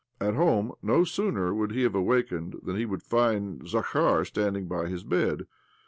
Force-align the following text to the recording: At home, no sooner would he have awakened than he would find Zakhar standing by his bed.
At 0.19 0.33
home, 0.33 0.71
no 0.81 1.03
sooner 1.03 1.53
would 1.53 1.73
he 1.73 1.83
have 1.83 1.93
awakened 1.93 2.61
than 2.63 2.75
he 2.75 2.87
would 2.87 3.03
find 3.03 3.67
Zakhar 3.67 4.25
standing 4.25 4.67
by 4.67 4.87
his 4.87 5.03
bed. 5.03 5.45